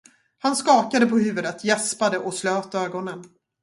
[0.37, 3.23] Han skakade på huvudet, gäspade och slöt ögonen.